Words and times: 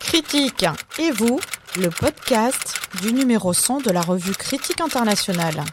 Critique 0.00 0.66
et 0.98 1.10
vous, 1.12 1.40
le 1.76 1.88
podcast 1.88 2.74
du 3.02 3.12
numéro 3.12 3.52
100 3.52 3.80
de 3.80 3.90
la 3.90 4.00
revue 4.00 4.32
Critique 4.32 4.80
internationale. 4.80 5.64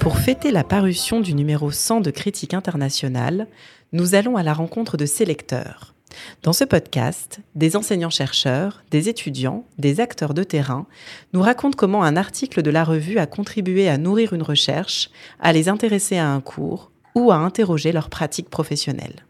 Pour 0.00 0.16
fêter 0.16 0.50
la 0.50 0.64
parution 0.64 1.20
du 1.20 1.34
numéro 1.34 1.70
100 1.70 2.00
de 2.00 2.10
Critique 2.10 2.54
internationale, 2.54 3.46
nous 3.92 4.14
allons 4.14 4.36
à 4.36 4.42
la 4.42 4.54
rencontre 4.54 4.96
de 4.96 5.04
ses 5.04 5.26
lecteurs. 5.26 5.94
Dans 6.42 6.54
ce 6.54 6.64
podcast, 6.64 7.40
des 7.54 7.76
enseignants-chercheurs, 7.76 8.82
des 8.90 9.10
étudiants, 9.10 9.66
des 9.78 10.00
acteurs 10.00 10.32
de 10.32 10.42
terrain 10.42 10.86
nous 11.34 11.42
racontent 11.42 11.76
comment 11.76 12.02
un 12.02 12.16
article 12.16 12.62
de 12.62 12.70
la 12.70 12.82
revue 12.82 13.18
a 13.18 13.26
contribué 13.26 13.90
à 13.90 13.98
nourrir 13.98 14.32
une 14.32 14.42
recherche, 14.42 15.10
à 15.38 15.52
les 15.52 15.68
intéresser 15.68 16.16
à 16.16 16.30
un 16.30 16.40
cours 16.40 16.90
ou 17.14 17.30
à 17.30 17.36
interroger 17.36 17.92
leur 17.92 18.08
pratique 18.08 18.48
professionnelle. 18.48 19.26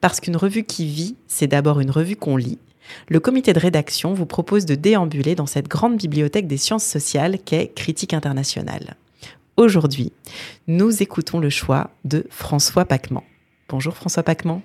Parce 0.00 0.18
qu'une 0.18 0.36
revue 0.36 0.64
qui 0.64 0.86
vit, 0.86 1.16
c'est 1.28 1.46
d'abord 1.46 1.78
une 1.78 1.90
revue 1.90 2.16
qu'on 2.16 2.38
lit, 2.38 2.58
le 3.08 3.20
comité 3.20 3.52
de 3.52 3.60
rédaction 3.60 4.14
vous 4.14 4.26
propose 4.26 4.66
de 4.66 4.74
déambuler 4.74 5.34
dans 5.34 5.46
cette 5.46 5.68
grande 5.68 5.96
bibliothèque 5.96 6.46
des 6.46 6.56
sciences 6.56 6.84
sociales 6.84 7.38
qu'est 7.38 7.68
Critique 7.74 8.14
internationale. 8.14 8.96
Aujourd'hui, 9.56 10.12
nous 10.66 11.02
écoutons 11.02 11.38
le 11.38 11.50
choix 11.50 11.90
de 12.04 12.26
François 12.30 12.84
Pacman. 12.84 13.22
Bonjour 13.68 13.96
François 13.96 14.22
Pacman. 14.22 14.62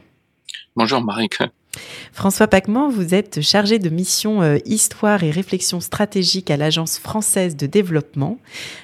Bonjour 0.75 1.02
Marie. 1.02 1.30
François 2.14 2.47
Pacman, 2.47 2.89
vous 2.89 3.13
êtes 3.13 3.41
chargé 3.41 3.80
de 3.80 3.89
mission 3.89 4.41
euh, 4.41 4.58
Histoire 4.66 5.23
et 5.23 5.31
réflexion 5.31 5.80
stratégique 5.81 6.50
à 6.50 6.58
l'Agence 6.58 6.97
française 6.97 7.56
de 7.56 7.66
développement. 7.66 8.39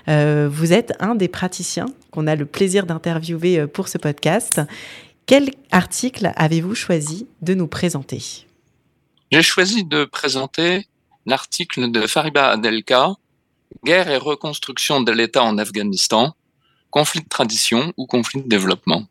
Euh, 0.09 0.49
vous 0.51 0.73
êtes 0.73 0.93
un 0.99 1.15
des 1.15 1.27
praticiens 1.27 1.87
qu'on 2.11 2.27
a 2.27 2.35
le 2.35 2.45
plaisir 2.45 2.85
d'interviewer 2.85 3.59
euh, 3.59 3.67
pour 3.67 3.87
ce 3.87 3.97
podcast. 3.97 4.61
Quel 5.25 5.51
article 5.71 6.31
avez-vous 6.35 6.75
choisi 6.75 7.27
de 7.41 7.53
nous 7.53 7.67
présenter? 7.67 8.45
J'ai 9.31 9.43
choisi 9.43 9.85
de 9.85 10.03
présenter 10.03 10.87
l'article 11.25 11.91
de 11.91 12.05
Fariba 12.07 12.49
Adelka, 12.49 13.13
Guerre 13.83 14.09
et 14.09 14.17
reconstruction 14.17 15.01
de 15.01 15.11
l'État 15.11 15.43
en 15.43 15.57
Afghanistan, 15.57 16.35
conflit 16.89 17.21
de 17.21 17.29
tradition 17.29 17.93
ou 17.97 18.05
conflit 18.05 18.41
de 18.41 18.47
développement. 18.47 19.05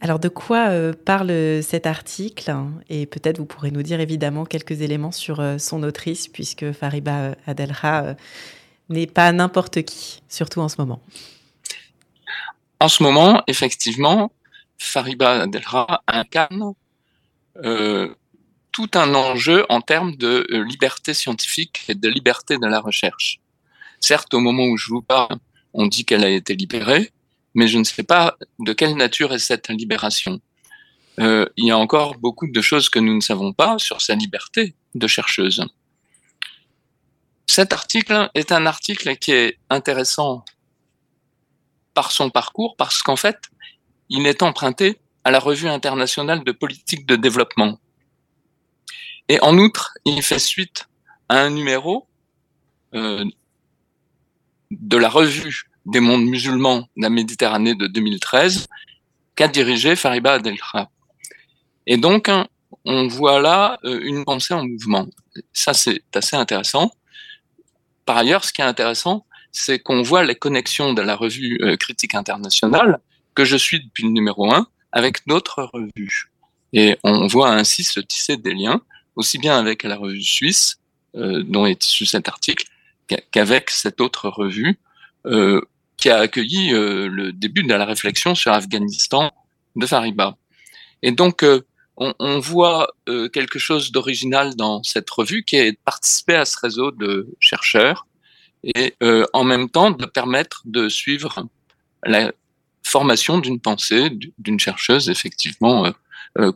Alors 0.00 0.20
de 0.20 0.28
quoi 0.28 0.68
euh, 0.68 0.92
parle 0.92 1.32
cet 1.62 1.86
article? 1.86 2.54
Et 2.88 3.06
peut-être 3.06 3.38
vous 3.38 3.46
pourrez 3.46 3.72
nous 3.72 3.82
dire 3.82 3.98
évidemment 4.00 4.44
quelques 4.44 4.80
éléments 4.80 5.10
sur 5.10 5.40
euh, 5.40 5.58
son 5.58 5.82
autrice, 5.82 6.28
puisque 6.28 6.70
Fariba 6.72 7.18
euh, 7.18 7.34
Adelha 7.46 8.16
n'est 8.88 9.08
pas 9.08 9.32
n'importe 9.32 9.82
qui, 9.82 10.22
surtout 10.28 10.60
en 10.60 10.68
ce 10.68 10.76
moment. 10.78 11.00
En 12.80 12.88
ce 12.88 13.02
moment, 13.02 13.42
effectivement, 13.48 14.30
Fariba 14.78 15.42
Adelha 15.42 16.02
incarne 16.06 16.74
tout 18.78 18.96
un 18.96 19.12
enjeu 19.16 19.66
en 19.70 19.80
termes 19.80 20.14
de 20.14 20.46
liberté 20.52 21.12
scientifique 21.12 21.84
et 21.88 21.96
de 21.96 22.08
liberté 22.08 22.58
de 22.58 22.66
la 22.68 22.78
recherche. 22.78 23.40
Certes, 23.98 24.32
au 24.34 24.38
moment 24.38 24.66
où 24.66 24.76
je 24.76 24.90
vous 24.90 25.02
parle, 25.02 25.36
on 25.74 25.88
dit 25.88 26.04
qu'elle 26.04 26.22
a 26.22 26.28
été 26.30 26.54
libérée, 26.54 27.10
mais 27.56 27.66
je 27.66 27.76
ne 27.78 27.82
sais 27.82 28.04
pas 28.04 28.36
de 28.60 28.72
quelle 28.72 28.94
nature 28.94 29.34
est 29.34 29.40
cette 29.40 29.68
libération. 29.68 30.40
Euh, 31.18 31.44
il 31.56 31.66
y 31.66 31.72
a 31.72 31.76
encore 31.76 32.18
beaucoup 32.18 32.46
de 32.46 32.60
choses 32.60 32.88
que 32.88 33.00
nous 33.00 33.16
ne 33.16 33.20
savons 33.20 33.52
pas 33.52 33.80
sur 33.80 34.00
sa 34.00 34.14
liberté 34.14 34.76
de 34.94 35.08
chercheuse. 35.08 35.64
Cet 37.48 37.72
article 37.72 38.30
est 38.36 38.52
un 38.52 38.64
article 38.64 39.16
qui 39.16 39.32
est 39.32 39.58
intéressant 39.70 40.44
par 41.94 42.12
son 42.12 42.30
parcours 42.30 42.76
parce 42.76 43.02
qu'en 43.02 43.16
fait, 43.16 43.40
il 44.08 44.24
est 44.28 44.40
emprunté 44.44 45.00
à 45.24 45.32
la 45.32 45.40
revue 45.40 45.68
internationale 45.68 46.44
de 46.44 46.52
politique 46.52 47.06
de 47.06 47.16
développement. 47.16 47.80
Et 49.28 49.40
en 49.42 49.58
outre, 49.58 49.94
il 50.04 50.22
fait 50.22 50.38
suite 50.38 50.88
à 51.28 51.40
un 51.40 51.50
numéro 51.50 52.06
euh, 52.94 53.24
de 54.70 54.96
la 54.96 55.08
revue 55.08 55.70
des 55.86 56.00
mondes 56.00 56.24
musulmans 56.24 56.88
de 56.96 57.02
la 57.02 57.10
Méditerranée 57.10 57.74
de 57.74 57.86
2013 57.86 58.66
qu'a 59.34 59.48
dirigé 59.48 59.96
Fariba 59.96 60.34
Adelkha. 60.34 60.90
Et 61.86 61.96
donc, 61.96 62.28
hein, 62.28 62.46
on 62.84 63.06
voit 63.06 63.40
là 63.40 63.78
euh, 63.84 64.00
une 64.02 64.24
pensée 64.24 64.54
en 64.54 64.66
mouvement. 64.66 65.06
Ça, 65.52 65.74
c'est 65.74 66.02
assez 66.14 66.36
intéressant. 66.36 66.90
Par 68.04 68.16
ailleurs, 68.16 68.44
ce 68.44 68.52
qui 68.52 68.62
est 68.62 68.64
intéressant, 68.64 69.26
c'est 69.52 69.78
qu'on 69.78 70.02
voit 70.02 70.24
les 70.24 70.34
connexions 70.34 70.92
de 70.92 71.02
la 71.02 71.14
revue 71.14 71.58
euh, 71.62 71.76
Critique 71.76 72.14
internationale, 72.14 73.00
que 73.34 73.44
je 73.44 73.56
suis 73.56 73.84
depuis 73.84 74.04
le 74.04 74.10
numéro 74.10 74.52
1, 74.52 74.66
avec 74.92 75.26
d'autres 75.26 75.70
revues. 75.72 76.30
Et 76.72 76.98
on 77.04 77.26
voit 77.26 77.50
ainsi 77.50 77.84
se 77.84 78.00
tisser 78.00 78.36
des 78.36 78.54
liens, 78.54 78.82
aussi 79.18 79.36
bien 79.38 79.58
avec 79.58 79.82
la 79.82 79.96
revue 79.96 80.22
suisse, 80.22 80.78
euh, 81.16 81.42
dont 81.42 81.66
est 81.66 81.84
issu 81.84 82.06
cet 82.06 82.28
article, 82.28 82.66
qu'avec 83.32 83.70
cette 83.70 84.00
autre 84.00 84.28
revue, 84.28 84.78
euh, 85.26 85.60
qui 85.96 86.08
a 86.08 86.18
accueilli 86.18 86.72
euh, 86.72 87.08
le 87.08 87.32
début 87.32 87.64
de 87.64 87.74
la 87.74 87.84
réflexion 87.84 88.36
sur 88.36 88.52
Afghanistan 88.52 89.32
de 89.74 89.86
Fariba. 89.86 90.36
Et 91.02 91.10
donc, 91.10 91.44
on, 91.96 92.14
on, 92.18 92.38
voit 92.38 92.92
quelque 93.32 93.58
chose 93.58 93.92
d'original 93.92 94.54
dans 94.56 94.82
cette 94.82 95.10
revue 95.10 95.44
qui 95.44 95.56
est 95.56 95.72
de 95.72 95.78
participer 95.84 96.34
à 96.34 96.44
ce 96.44 96.56
réseau 96.60 96.90
de 96.90 97.28
chercheurs 97.38 98.06
et 98.64 98.94
en 99.32 99.44
même 99.44 99.68
temps 99.68 99.92
de 99.92 100.06
permettre 100.06 100.62
de 100.64 100.88
suivre 100.88 101.46
la 102.04 102.32
formation 102.82 103.38
d'une 103.38 103.60
pensée 103.60 104.10
d'une 104.38 104.58
chercheuse, 104.58 105.08
effectivement, 105.08 105.92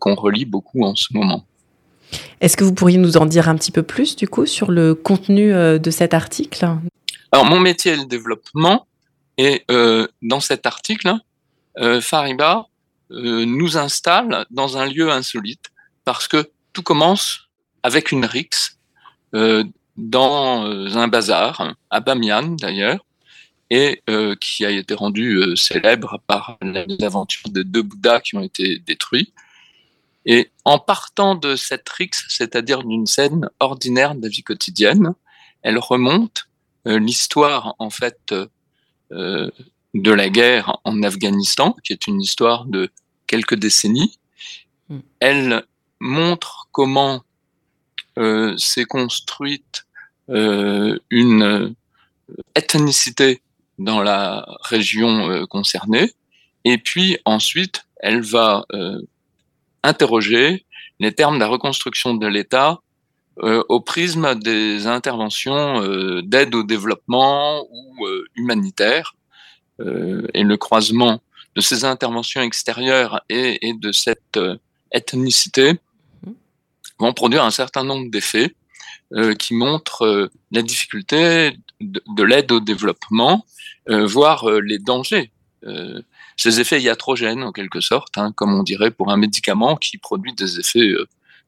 qu'on 0.00 0.14
relit 0.16 0.44
beaucoup 0.44 0.82
en 0.84 0.96
ce 0.96 1.12
moment. 1.12 1.46
Est-ce 2.40 2.56
que 2.56 2.64
vous 2.64 2.74
pourriez 2.74 2.98
nous 2.98 3.16
en 3.16 3.26
dire 3.26 3.48
un 3.48 3.56
petit 3.56 3.70
peu 3.70 3.82
plus, 3.82 4.16
du 4.16 4.28
coup, 4.28 4.46
sur 4.46 4.70
le 4.70 4.94
contenu 4.94 5.52
de 5.52 5.90
cet 5.90 6.14
article? 6.14 6.68
Alors, 7.32 7.46
mon 7.46 7.60
métier 7.60 7.92
est 7.92 7.96
le 7.96 8.06
développement. 8.06 8.86
Et 9.38 9.64
euh, 9.70 10.06
dans 10.20 10.40
cet 10.40 10.66
article, 10.66 11.14
euh, 11.78 12.00
Fariba 12.00 12.66
euh, 13.10 13.44
nous 13.46 13.78
installe 13.78 14.44
dans 14.50 14.76
un 14.76 14.86
lieu 14.86 15.10
insolite 15.10 15.70
parce 16.04 16.28
que 16.28 16.50
tout 16.72 16.82
commence 16.82 17.48
avec 17.82 18.12
une 18.12 18.24
rixe 18.24 18.78
euh, 19.34 19.64
dans 19.96 20.64
un 20.64 21.08
bazar, 21.08 21.74
à 21.90 22.00
Bamiyan 22.00 22.56
d'ailleurs, 22.56 23.04
et 23.68 24.02
qui 24.40 24.64
a 24.64 24.70
été 24.70 24.94
rendu 24.94 25.56
célèbre 25.56 26.20
par 26.26 26.58
l'aventure 26.60 27.48
des 27.50 27.64
deux 27.64 27.82
Bouddhas 27.82 28.20
qui 28.20 28.36
ont 28.36 28.42
été 28.42 28.78
détruits. 28.78 29.32
Et 30.24 30.50
en 30.64 30.78
partant 30.78 31.34
de 31.34 31.56
cette 31.56 31.88
rixe, 31.88 32.26
c'est-à-dire 32.28 32.84
d'une 32.84 33.06
scène 33.06 33.48
ordinaire 33.60 34.14
de 34.14 34.22
la 34.22 34.28
vie 34.28 34.42
quotidienne, 34.42 35.14
elle 35.62 35.78
remonte 35.78 36.48
l'histoire 36.84 37.74
en 37.78 37.90
fait 37.90 38.34
euh, 39.12 39.50
de 39.94 40.10
la 40.10 40.30
guerre 40.30 40.78
en 40.84 41.02
Afghanistan, 41.02 41.76
qui 41.84 41.92
est 41.92 42.06
une 42.06 42.20
histoire 42.20 42.64
de 42.64 42.90
quelques 43.26 43.56
décennies. 43.56 44.18
Hmm. 44.88 45.00
Elle 45.20 45.64
montre 46.00 46.68
comment 46.72 47.22
euh, 48.18 48.56
s'est 48.56 48.86
construite 48.86 49.84
euh, 50.30 50.98
une 51.10 51.74
ethnicité 52.54 53.42
dans 53.78 54.00
la 54.00 54.46
région 54.62 55.46
concernée. 55.46 56.12
Et 56.64 56.78
puis 56.78 57.18
ensuite, 57.26 57.84
elle 57.96 58.22
va 58.22 58.64
interroger 59.82 60.64
les 61.00 61.12
termes 61.12 61.34
de 61.34 61.40
la 61.40 61.48
reconstruction 61.48 62.14
de 62.14 62.26
l'État 62.26 62.80
euh, 63.38 63.64
au 63.70 63.80
prisme 63.80 64.34
des 64.34 64.86
interventions 64.86 65.82
euh, 65.82 66.20
d'aide 66.22 66.54
au 66.54 66.64
développement 66.64 67.66
ou 67.70 68.06
euh, 68.06 68.26
humanitaire 68.36 69.14
et 70.34 70.44
le 70.44 70.56
croisement 70.56 71.20
de 71.56 71.60
ces 71.60 71.84
interventions 71.84 72.40
extérieures 72.40 73.20
et, 73.28 73.66
et 73.66 73.72
de 73.72 73.90
cette 73.90 74.38
ethnicité 74.92 75.72
mhm. 76.24 76.34
vont 77.00 77.12
produire 77.12 77.42
un 77.42 77.50
certain 77.50 77.82
nombre 77.82 78.08
d'effets 78.08 78.54
qui 79.40 79.54
montrent 79.54 80.30
la 80.52 80.62
difficulté 80.62 81.56
de, 81.80 82.00
de 82.06 82.22
l'aide 82.22 82.52
au 82.52 82.60
développement, 82.60 83.44
voire 83.88 84.48
les 84.48 84.78
dangers 84.78 85.32
ces 86.42 86.58
effets 86.58 86.80
iatrogènes 86.80 87.44
en 87.44 87.52
quelque 87.52 87.80
sorte, 87.80 88.18
hein, 88.18 88.32
comme 88.32 88.52
on 88.52 88.64
dirait 88.64 88.90
pour 88.90 89.12
un 89.12 89.16
médicament 89.16 89.76
qui 89.76 89.96
produit 89.96 90.32
des 90.32 90.58
effets 90.58 90.92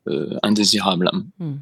euh, 0.07 0.39
indésirables. 0.45 1.11
Mhm. 1.41 1.61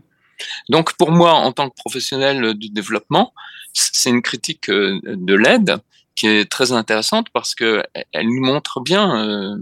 Donc 0.68 0.92
pour 0.98 1.12
moi, 1.12 1.32
en 1.32 1.50
tant 1.52 1.70
que 1.70 1.74
professionnel 1.74 2.52
du 2.52 2.68
développement, 2.68 3.32
c'est 3.72 4.10
une 4.10 4.20
critique 4.20 4.68
euh, 4.68 5.00
de 5.04 5.34
l'aide 5.34 5.78
qui 6.14 6.26
est 6.26 6.50
très 6.50 6.72
intéressante 6.72 7.28
parce 7.32 7.54
que 7.54 7.82
elle 8.12 8.26
nous 8.26 8.44
montre 8.44 8.80
bien 8.80 9.04
euh, 9.16 9.56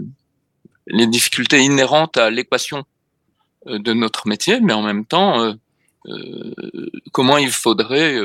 les 0.89 1.07
difficultés 1.07 1.61
inhérentes 1.61 2.17
à 2.17 2.29
l'équation 2.29 2.83
de 3.67 3.93
notre 3.93 4.27
métier, 4.27 4.59
mais 4.61 4.73
en 4.73 4.83
même 4.83 5.05
temps, 5.05 5.55
comment 7.13 7.37
il 7.37 7.51
faudrait 7.51 8.17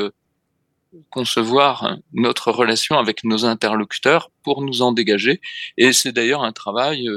concevoir 1.10 1.98
notre 2.14 2.52
relation 2.52 2.98
avec 2.98 3.24
nos 3.24 3.46
interlocuteurs 3.46 4.32
pour 4.44 4.62
nous 4.62 4.82
en 4.82 4.92
dégager. 4.92 5.42
Et 5.78 5.94
c'est 5.94 6.12
d'ailleurs 6.12 6.44
un 6.44 6.52
travail 6.52 7.10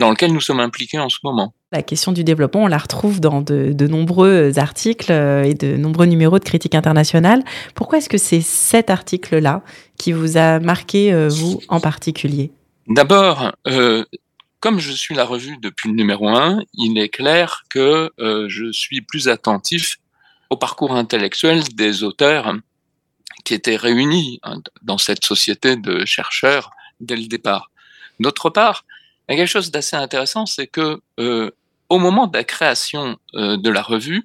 dans 0.00 0.10
lequel 0.10 0.32
nous 0.32 0.40
sommes 0.40 0.60
impliqués 0.60 0.98
en 0.98 1.08
ce 1.08 1.18
moment. 1.24 1.54
La 1.72 1.82
question 1.82 2.12
du 2.12 2.24
développement, 2.24 2.64
on 2.64 2.66
la 2.66 2.78
retrouve 2.78 3.20
dans 3.20 3.40
de, 3.40 3.86
nombreux 3.86 4.58
articles 4.58 5.10
euh, 5.10 5.42
et 5.44 5.54
de 5.54 5.76
nombreux 5.76 6.06
numéros 6.06 6.38
de 6.38 6.44
critique 6.44 6.74
internationale. 6.74 7.42
Pourquoi 7.74 7.98
est-ce 7.98 8.08
que 8.08 8.18
c'est 8.18 8.40
cet 8.40 8.90
article-là 8.90 9.62
qui 9.98 10.12
vous 10.12 10.36
a 10.36 10.60
marqué, 10.60 11.12
euh, 11.12 11.28
vous 11.28 11.60
en 11.68 11.80
particulier? 11.80 12.52
D'abord, 12.86 13.52
euh, 13.66 14.04
comme 14.60 14.78
je 14.78 14.92
suis 14.92 15.14
la 15.14 15.24
revue 15.24 15.56
depuis 15.60 15.88
le 15.88 15.94
numéro 15.96 16.28
1, 16.28 16.62
il 16.74 16.98
est 16.98 17.08
clair 17.08 17.64
que 17.70 18.10
je 18.18 18.70
suis 18.72 19.00
plus 19.00 19.28
attentif 19.28 19.98
au 20.54 20.56
parcours 20.56 20.94
intellectuel 20.94 21.64
des 21.74 22.04
auteurs 22.04 22.54
qui 23.44 23.54
étaient 23.54 23.74
réunis 23.74 24.38
hein, 24.44 24.58
dans 24.82 24.98
cette 24.98 25.24
société 25.24 25.74
de 25.74 26.04
chercheurs 26.04 26.70
dès 27.00 27.16
le 27.16 27.26
départ. 27.26 27.72
D'autre 28.20 28.50
part, 28.50 28.84
il 29.28 29.32
y 29.32 29.34
a 29.34 29.38
quelque 29.38 29.50
chose 29.50 29.72
d'assez 29.72 29.96
intéressant, 29.96 30.46
c'est 30.46 30.68
que 30.68 31.00
euh, 31.18 31.50
au 31.88 31.98
moment 31.98 32.28
de 32.28 32.36
la 32.36 32.44
création 32.44 33.18
euh, 33.34 33.56
de 33.56 33.68
la 33.68 33.82
revue, 33.82 34.22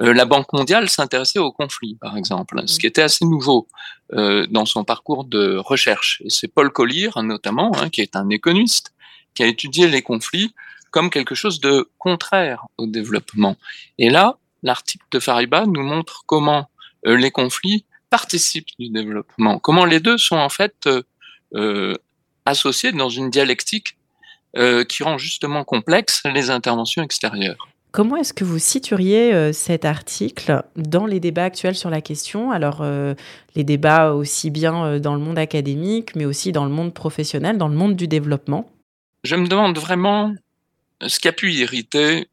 euh, 0.00 0.12
la 0.12 0.24
Banque 0.24 0.52
mondiale 0.52 0.88
s'intéressait 0.88 1.38
aux 1.38 1.52
conflits, 1.52 1.96
par 2.00 2.16
exemple, 2.16 2.60
ce 2.66 2.80
qui 2.80 2.88
était 2.88 3.02
assez 3.02 3.24
nouveau 3.24 3.68
dans 4.10 4.66
son 4.66 4.84
parcours 4.84 5.24
de 5.24 5.56
recherche. 5.56 6.22
C'est 6.28 6.48
Paul 6.48 6.70
Collier, 6.70 7.08
notamment, 7.22 7.72
hein, 7.78 7.88
qui 7.88 8.02
est 8.02 8.14
un 8.14 8.28
économiste, 8.28 8.92
qui 9.32 9.42
a 9.42 9.46
étudié 9.46 9.88
les 9.88 10.02
conflits 10.02 10.52
comme 10.90 11.08
quelque 11.08 11.34
chose 11.34 11.60
de 11.60 11.88
contraire 11.96 12.66
au 12.76 12.86
développement. 12.86 13.56
Et 13.96 14.10
là, 14.10 14.36
l'article 14.62 15.04
de 15.10 15.18
Fariba 15.18 15.66
nous 15.66 15.82
montre 15.82 16.22
comment 16.26 16.68
euh, 17.06 17.16
les 17.16 17.30
conflits 17.30 17.84
participent 18.10 18.68
du 18.78 18.90
développement, 18.90 19.58
comment 19.58 19.84
les 19.84 20.00
deux 20.00 20.18
sont 20.18 20.36
en 20.36 20.48
fait 20.48 20.88
associés 22.44 22.92
dans 22.92 23.08
une 23.08 23.30
dialectique 23.30 23.96
euh, 24.56 24.84
qui 24.84 25.02
rend 25.02 25.16
justement 25.16 25.64
complexe 25.64 26.22
les 26.24 26.50
interventions 26.50 27.02
extérieures. 27.02 27.68
Comment 27.90 28.16
est-ce 28.16 28.34
que 28.34 28.44
vous 28.44 28.58
situeriez 28.58 29.32
euh, 29.32 29.52
cet 29.52 29.86
article 29.86 30.62
dans 30.76 31.06
les 31.06 31.20
débats 31.20 31.44
actuels 31.44 31.74
sur 31.74 31.88
la 31.88 32.02
question? 32.02 32.50
Alors, 32.50 32.80
euh, 32.82 33.14
les 33.54 33.64
débats 33.64 34.12
aussi 34.12 34.50
bien 34.50 34.98
dans 34.98 35.14
le 35.14 35.20
monde 35.20 35.38
académique, 35.38 36.14
mais 36.16 36.26
aussi 36.26 36.52
dans 36.52 36.66
le 36.66 36.70
monde 36.70 36.92
professionnel, 36.92 37.56
dans 37.56 37.68
le 37.68 37.74
monde 37.74 37.96
du 37.96 38.08
développement? 38.08 38.70
Je 39.24 39.36
me 39.36 39.46
demande 39.46 39.78
vraiment 39.78 40.34
ce 41.06 41.18
qui 41.18 41.28
a 41.28 41.32
pu 41.32 41.50
irriter 41.52 42.28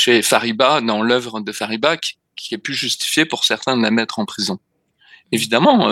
chez 0.00 0.22
Fariba, 0.22 0.80
dans 0.80 1.02
l'œuvre 1.02 1.40
de 1.40 1.52
Fariba, 1.52 1.96
qui, 1.96 2.16
a 2.54 2.58
pu 2.58 2.72
justifier 2.72 3.26
pour 3.26 3.44
certains 3.44 3.76
de 3.76 3.82
la 3.82 3.90
mettre 3.90 4.18
en 4.18 4.24
prison. 4.24 4.58
Évidemment, 5.30 5.90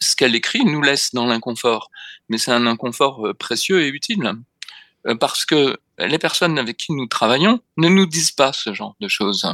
ce 0.00 0.16
qu'elle 0.16 0.34
écrit 0.34 0.64
nous 0.64 0.82
laisse 0.82 1.14
dans 1.14 1.26
l'inconfort, 1.26 1.90
mais 2.28 2.38
c'est 2.38 2.50
un 2.50 2.66
inconfort 2.66 3.28
euh, 3.28 3.34
précieux 3.34 3.82
et 3.82 3.88
utile, 3.88 4.34
euh, 5.06 5.14
parce 5.14 5.44
que 5.44 5.78
les 5.98 6.18
personnes 6.18 6.58
avec 6.58 6.76
qui 6.76 6.92
nous 6.92 7.06
travaillons 7.06 7.60
ne 7.76 7.88
nous 7.88 8.06
disent 8.06 8.32
pas 8.32 8.52
ce 8.52 8.74
genre 8.74 8.96
de 9.00 9.08
choses. 9.08 9.48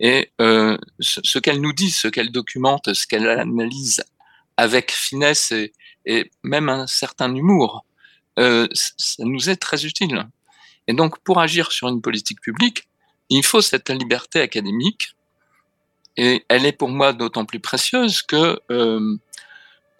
Et 0.00 0.30
euh, 0.40 0.76
ce, 1.00 1.38
qu'elle 1.38 1.60
nous 1.60 1.72
dit, 1.72 1.90
ce 1.90 2.08
qu'elle 2.08 2.30
documente, 2.30 2.94
ce 2.94 3.06
qu'elle 3.06 3.28
analyse 3.28 4.04
avec 4.56 4.92
finesse 4.92 5.52
et, 6.06 6.30
même 6.42 6.68
un 6.68 6.86
certain 6.86 7.34
humour, 7.34 7.84
euh, 8.38 8.68
ça 8.72 9.24
nous 9.24 9.50
est 9.50 9.56
très 9.56 9.84
utile. 9.84 10.26
Et 10.86 10.92
donc, 10.92 11.18
pour 11.20 11.40
agir 11.40 11.72
sur 11.72 11.88
une 11.88 12.02
politique 12.02 12.40
publique, 12.40 12.88
il 13.36 13.44
faut 13.44 13.60
cette 13.60 13.90
liberté 13.90 14.40
académique, 14.40 15.14
et 16.16 16.44
elle 16.48 16.66
est 16.66 16.72
pour 16.72 16.88
moi 16.88 17.12
d'autant 17.12 17.44
plus 17.44 17.60
précieuse 17.60 18.22
que 18.22 18.60
euh, 18.70 19.16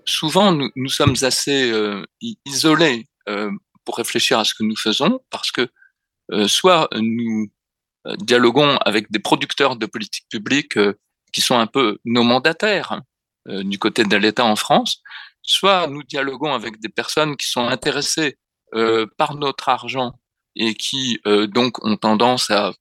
souvent, 0.05 0.53
nous, 0.53 0.89
sommes 0.89 1.17
assez 1.23 1.71
euh, 1.71 2.05
isolés 2.45 3.09
euh, 3.29 3.51
pour 3.85 3.97
réfléchir 3.97 4.39
à 4.39 4.45
ce 4.45 4.55
que 4.55 4.63
nous 4.63 4.77
faisons, 4.77 5.21
parce 5.31 5.51
que 5.51 5.69
soit 6.47 6.89
nous 6.95 7.51
dialoguons 8.19 8.79
avec 8.79 9.11
des 9.11 9.19
producteurs 9.19 9.77
de 9.77 9.85
politique 9.85 10.27
publique 10.31 10.79
qui 11.33 11.43
sont 11.43 11.59
un 11.59 11.67
peu 11.67 11.99
nos 12.07 12.23
mandataires 12.23 13.03
du 13.47 13.79
côté 13.79 14.05
de 14.05 14.17
l'État 14.17 14.47
en 14.47 14.57
France, 14.57 15.03
soit 15.43 15.87
nous 15.87 16.03
dialoguons 16.03 16.55
avec 16.55 16.81
des 16.81 16.89
personnes 16.89 17.37
qui 17.37 17.47
sont 17.47 17.67
intéressées 17.67 18.39
par 19.19 19.35
notre 19.35 19.69
argent 19.69 20.19
et 20.57 20.75
qui 20.75 21.21
donc 21.27 21.85
ont 21.85 21.99
tendance 21.99 22.51
à 22.51 22.73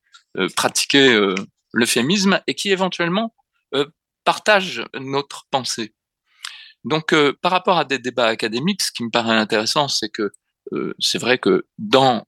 pratiquer 0.56 1.34
l'euphémisme 1.74 2.42
et 2.48 2.56
qui 2.56 2.72
éventuellement 2.72 3.34
partagent 4.24 4.84
notre 5.00 5.46
pensée. 5.52 5.94
Donc, 6.84 7.14
euh, 7.14 7.34
par 7.42 7.52
rapport 7.52 7.78
à 7.78 7.86
des 7.86 8.00
débats 8.00 8.28
académiques, 8.28 8.82
ce 8.82 8.92
qui 8.92 9.04
me 9.04 9.10
paraît 9.10 9.36
intéressant, 9.36 9.88
c'est 9.88 10.10
que 10.10 10.32
euh, 10.74 10.94
c'est 11.00 11.18
vrai 11.18 11.38
que 11.38 11.66
dans 11.78 12.26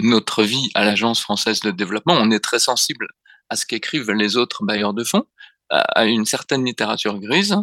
notre 0.00 0.42
vie 0.44 0.70
à 0.74 0.84
l'Agence 0.84 1.20
française 1.20 1.60
de 1.60 1.70
développement, 1.70 2.14
on 2.14 2.30
est 2.30 2.40
très 2.40 2.58
sensible 2.58 3.08
à 3.50 3.56
ce 3.56 3.66
qu'écrivent 3.66 4.10
les 4.10 4.36
autres 4.36 4.64
bailleurs 4.64 4.94
de 4.94 5.04
fonds, 5.04 5.26
à, 5.70 6.06
une 6.06 6.24
certaine 6.24 6.64
littérature 6.64 7.18
grise, 7.18 7.56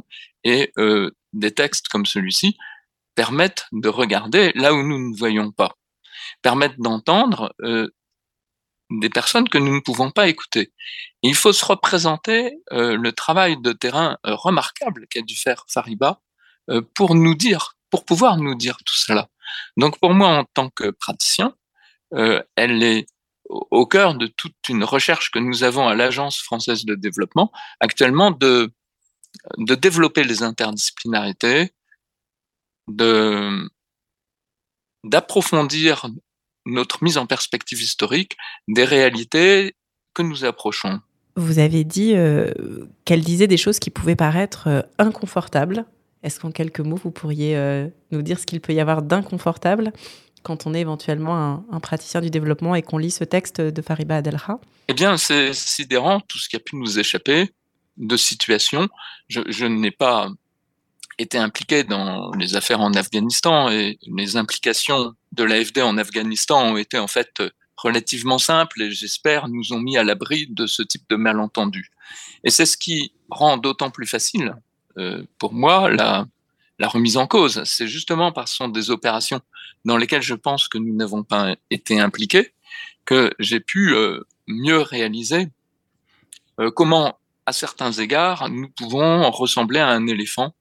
et 0.44 0.72
euh, 0.78 1.12
des 1.34 1.52
textes 1.52 1.88
comme 1.88 2.06
celui-ci 2.06 2.58
permettent 3.16 3.66
de 3.72 3.90
regarder 3.90 4.52
là 4.56 4.74
où 4.74 4.84
nous 4.84 5.12
ne 5.12 5.18
voyons 5.18 5.52
pas, 5.52 5.76
permettent 6.42 6.80
d'entendre 6.80 7.56
des 8.92 9.10
personnes 9.10 9.50
que 9.50 9.58
nous 9.58 9.74
ne 9.74 9.80
pouvons 9.80 10.12
pas 10.12 10.28
écouter. 10.28 10.72
il 11.24 11.36
faut 11.36 11.54
se 11.54 11.66
représenter 11.66 12.60
le 12.72 13.12
travail 13.12 13.60
de 13.62 13.72
terrain 13.74 14.18
remarquable 14.24 15.08
qu'a 15.10 15.22
dû 15.22 15.36
faire 15.36 15.66
Fariba 15.68 16.22
euh, 16.72 16.82
pour 16.96 17.14
nous 17.14 17.36
dire, 17.36 17.78
pour 17.92 18.06
pouvoir 18.06 18.38
nous 18.38 18.56
dire 18.56 18.78
tout 18.86 18.96
cela. 18.96 19.30
Donc 19.78 20.00
pour 20.00 20.14
moi, 20.14 20.30
en 20.30 20.46
tant 20.46 20.70
que 20.70 20.90
praticien, 20.90 21.56
euh, 22.14 22.42
elle 22.56 22.82
est 22.82 23.08
au 23.48 23.86
cœur 23.86 24.16
de 24.16 24.26
toute 24.26 24.56
une 24.70 24.84
recherche 24.84 25.30
que 25.30 25.38
nous 25.38 25.64
avons 25.64 25.88
à 25.88 25.94
l'Agence 25.94 26.42
française 26.42 26.86
de 26.86 26.96
développement 26.96 27.52
actuellement 27.80 28.32
de, 28.32 28.74
de 29.60 29.76
développer 29.76 30.24
les 30.24 30.42
interdisciplinarités, 30.42 31.72
de, 32.88 33.70
d'approfondir 35.04 36.08
notre 36.66 37.04
mise 37.04 37.18
en 37.18 37.26
perspective 37.26 37.82
historique 37.82 38.38
des 38.68 38.84
réalités 38.84 39.76
que 40.14 40.22
nous 40.22 40.46
approchons. 40.46 41.00
Vous 41.36 41.60
avez 41.60 41.84
dit 41.84 42.14
euh, 42.16 42.52
qu'elle 43.04 43.22
disait 43.22 43.48
des 43.48 43.58
choses 43.58 43.80
qui 43.80 43.90
pouvaient 43.90 44.16
paraître 44.16 44.68
euh, 44.68 44.82
inconfortables 44.98 45.86
est-ce 46.26 46.40
qu'en 46.40 46.50
quelques 46.50 46.80
mots, 46.80 46.96
vous 46.96 47.12
pourriez 47.12 47.56
euh, 47.56 47.88
nous 48.10 48.24
dire 48.24 48.40
ce 48.40 48.48
qu'il 48.48 48.60
peut 48.60 48.74
y 48.74 48.80
avoir 48.80 49.04
d'inconfortable 49.04 49.94
quand 50.42 50.66
on 50.66 50.74
est 50.74 50.82
éventuellement 50.82 51.64
un, 51.72 51.80
praticien 51.80 52.20
du 52.20 52.32
développement 52.32 52.74
et 52.74 52.82
qu'on 52.82 52.98
lit 52.98 53.12
ce 53.12 53.24
texte 53.24 53.62
de 53.62 53.82
Fariba 53.84 54.18
Adelha? 54.18 54.60
Eh 54.88 54.94
bien, 54.94 55.18
c'est 55.18 55.54
sidérant 55.54 56.20
tout 56.20 56.40
ce 56.40 56.50
qui 56.50 56.56
a 56.56 56.60
pu 56.60 56.78
nous 56.78 56.98
échapper 56.98 57.52
de 57.98 58.18
situations. 58.18 58.90
Je, 59.28 59.42
je 59.48 59.66
n'ai 59.66 59.92
pas 59.92 60.30
été 61.18 61.38
impliqué 61.38 61.84
dans 61.84 62.32
les 62.32 62.56
affaires 62.56 62.82
en 62.82 62.94
Afghanistan 62.94 63.70
et 63.70 63.98
les 64.06 64.38
implications 64.38 65.14
de 65.32 65.44
l'AFD 65.44 65.82
en 65.82 65.98
Afghanistan 65.98 66.64
ont 66.64 66.78
été 66.78 66.98
en 66.98 67.08
fait 67.08 67.42
relativement 67.78 68.38
simples 68.38 68.82
et 68.82 68.92
j'espère 68.92 69.48
nous 69.48 69.74
ont 69.74 69.80
mis 69.80 69.98
à 69.98 70.04
l'abri 70.04 70.48
de 70.50 70.66
ce 70.66 70.82
type 70.82 71.04
de 71.10 71.16
malentendus. 71.16 71.92
Et 72.44 72.50
c'est 72.50 72.66
ce 72.66 72.78
qui 72.78 73.14
rend 73.30 73.58
d'autant 73.58 73.92
plus 73.92 74.08
facile 74.08 74.56
euh, 74.98 75.24
pour 75.40 75.54
moi, 75.54 75.90
la, 75.90 76.28
remise 76.84 77.18
en 77.18 77.28
cause. 77.28 77.64
C'est 77.64 77.88
justement 77.88 78.32
que 78.32 78.46
ce 78.46 78.56
sont 78.56 78.70
des 78.70 78.92
opérations 78.92 79.42
dans 79.86 79.98
lesquelles 79.98 80.22
je 80.22 80.36
pense 80.36 80.68
que 80.68 80.78
nous 80.78 80.96
n'avons 80.96 81.24
pas 81.24 81.56
été 81.70 82.00
impliqués 82.00 82.54
que 83.06 83.32
j'ai 83.40 83.60
pu 83.60 83.94
euh, 83.94 84.22
mieux 84.48 84.80
réaliser 84.80 85.48
euh, 86.60 86.72
comment, 86.72 87.20
à 87.46 87.54
certains 87.54 87.92
égards, 87.92 88.50
nous 88.50 88.70
pouvons 88.70 89.30
ressembler 89.32 89.80
à 89.80 89.90
un 89.90 90.08
éléphant 90.08 90.54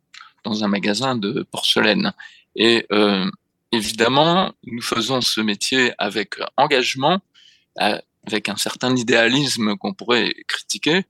dans 0.44 0.64
un 0.64 0.68
magasin 0.68 1.16
de 1.16 1.46
porcelaine. 1.50 2.12
Et 2.56 2.86
euh, 2.92 3.28
évidemment, 3.72 4.52
nous 4.64 4.82
faisons 4.82 5.20
ce 5.20 5.40
métier 5.40 5.92
avec 5.98 6.36
engagement, 6.56 7.20
avec 7.76 8.48
un 8.48 8.56
certain 8.56 8.94
idéalisme 8.96 9.76
qu'on 9.76 9.94
pourrait 9.94 10.32
critiquer. 10.46 11.04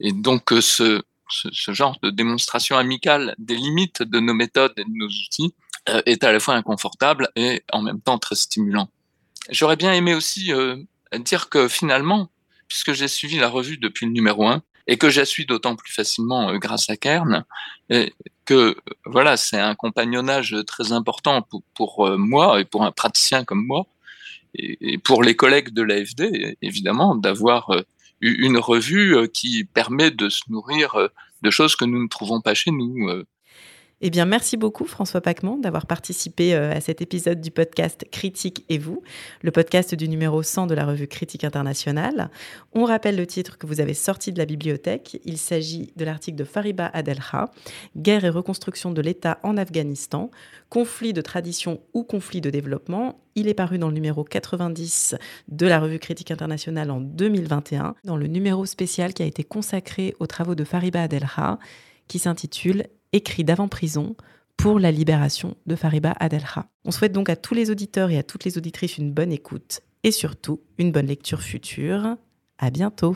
Et 0.00 0.12
donc, 0.12 0.52
ce, 0.60 1.02
ce, 1.28 1.72
genre 1.72 1.98
de 2.02 2.10
démonstration 2.10 2.76
amicale 2.76 3.34
des 3.38 3.56
limites 3.56 4.02
de 4.02 4.20
nos 4.20 4.34
méthodes 4.34 4.74
et 4.76 4.84
de 4.84 4.90
nos 4.92 5.08
outils 5.08 5.54
euh, 5.88 6.02
est 6.06 6.24
à 6.24 6.32
la 6.32 6.40
fois 6.40 6.54
inconfortable 6.54 7.28
et 7.36 7.62
en 7.72 7.82
même 7.82 8.00
temps 8.00 8.18
très 8.18 8.36
stimulant. 8.36 8.88
J'aurais 9.50 9.76
bien 9.76 9.92
aimé 9.92 10.14
aussi 10.14 10.52
euh, 10.52 10.76
dire 11.18 11.48
que 11.48 11.68
finalement, 11.68 12.30
puisque 12.68 12.92
j'ai 12.92 13.08
suivi 13.08 13.38
la 13.38 13.48
revue 13.48 13.78
depuis 13.78 14.06
le 14.06 14.12
numéro 14.12 14.46
1 14.46 14.62
et 14.88 14.98
que 14.98 15.10
je 15.10 15.22
suis 15.22 15.46
d'autant 15.46 15.76
plus 15.76 15.92
facilement 15.92 16.50
euh, 16.50 16.58
grâce 16.58 16.90
à 16.90 16.96
Kern, 16.96 17.44
que 18.46 18.76
voilà, 19.04 19.36
c'est 19.36 19.58
un 19.58 19.74
compagnonnage 19.74 20.56
très 20.66 20.92
important 20.92 21.42
pour, 21.42 21.62
pour, 21.74 22.10
moi 22.16 22.60
et 22.60 22.64
pour 22.64 22.84
un 22.84 22.92
praticien 22.92 23.44
comme 23.44 23.64
moi, 23.64 23.86
et, 24.54 24.98
pour 24.98 25.22
les 25.22 25.36
collègues 25.36 25.70
de 25.70 25.82
l'AFD, 25.82 26.56
évidemment, 26.62 27.14
d'avoir 27.14 27.70
une 28.20 28.56
revue 28.56 29.28
qui 29.34 29.64
permet 29.64 30.10
de 30.10 30.28
se 30.30 30.42
nourrir 30.48 30.96
de 31.42 31.50
choses 31.50 31.76
que 31.76 31.84
nous 31.84 32.02
ne 32.02 32.08
trouvons 32.08 32.40
pas 32.40 32.54
chez 32.54 32.70
nous. 32.70 33.10
Eh 34.02 34.10
bien, 34.10 34.26
merci 34.26 34.58
beaucoup 34.58 34.84
François 34.84 35.22
Pacman 35.22 35.56
d'avoir 35.56 35.86
participé 35.86 36.54
euh, 36.54 36.70
à 36.70 36.82
cet 36.82 37.00
épisode 37.00 37.40
du 37.40 37.50
podcast 37.50 38.06
Critique 38.10 38.66
et 38.68 38.76
vous, 38.76 39.02
le 39.40 39.50
podcast 39.50 39.94
du 39.94 40.06
numéro 40.06 40.42
100 40.42 40.66
de 40.66 40.74
la 40.74 40.84
revue 40.84 41.08
Critique 41.08 41.44
internationale. 41.44 42.30
On 42.74 42.84
rappelle 42.84 43.16
le 43.16 43.26
titre 43.26 43.56
que 43.56 43.66
vous 43.66 43.80
avez 43.80 43.94
sorti 43.94 44.32
de 44.34 44.38
la 44.38 44.44
bibliothèque. 44.44 45.18
Il 45.24 45.38
s'agit 45.38 45.94
de 45.96 46.04
l'article 46.04 46.36
de 46.36 46.44
Fariba 46.44 46.90
Adelha, 46.92 47.50
Guerre 47.96 48.26
et 48.26 48.28
reconstruction 48.28 48.90
de 48.90 49.00
l'État 49.00 49.38
en 49.42 49.56
Afghanistan, 49.56 50.30
conflit 50.68 51.14
de 51.14 51.22
tradition 51.22 51.80
ou 51.94 52.04
conflit 52.04 52.42
de 52.42 52.50
développement. 52.50 53.18
Il 53.34 53.48
est 53.48 53.54
paru 53.54 53.78
dans 53.78 53.88
le 53.88 53.94
numéro 53.94 54.24
90 54.24 55.16
de 55.48 55.66
la 55.66 55.80
revue 55.80 56.00
Critique 56.00 56.30
internationale 56.30 56.90
en 56.90 57.00
2021, 57.00 57.94
dans 58.04 58.18
le 58.18 58.26
numéro 58.26 58.66
spécial 58.66 59.14
qui 59.14 59.22
a 59.22 59.26
été 59.26 59.42
consacré 59.42 60.14
aux 60.20 60.26
travaux 60.26 60.54
de 60.54 60.64
Fariba 60.64 61.04
Adelha 61.04 61.58
qui 62.08 62.18
s'intitule 62.18 62.84
écrit 63.12 63.44
d'avant-prison 63.44 64.16
pour 64.56 64.78
la 64.78 64.90
libération 64.90 65.56
de 65.66 65.76
Fariba 65.76 66.14
Adelha. 66.18 66.66
On 66.84 66.90
souhaite 66.90 67.12
donc 67.12 67.28
à 67.28 67.36
tous 67.36 67.54
les 67.54 67.70
auditeurs 67.70 68.10
et 68.10 68.18
à 68.18 68.22
toutes 68.22 68.44
les 68.44 68.58
auditrices 68.58 68.98
une 68.98 69.12
bonne 69.12 69.32
écoute 69.32 69.80
et 70.02 70.10
surtout 70.10 70.60
une 70.78 70.92
bonne 70.92 71.06
lecture 71.06 71.42
future. 71.42 72.16
À 72.58 72.70
bientôt. 72.70 73.14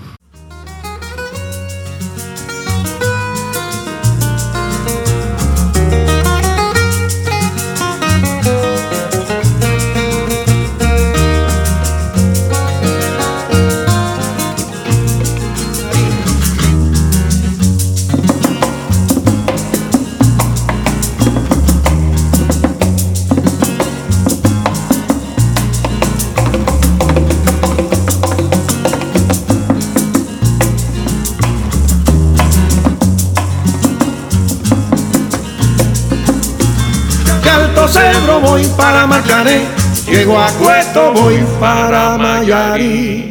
Cebro 37.91 38.41
voy 38.41 38.65
para 38.77 39.07
Marcané, 39.07 39.67
llego 40.07 40.39
a 40.39 40.49
Cueto 40.53 41.13
voy 41.13 41.45
para 41.59 42.17
Mayarí. 42.17 43.30